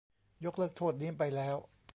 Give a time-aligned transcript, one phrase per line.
[0.45, 1.55] ยกเลิกโทษนี้ไปแล้ว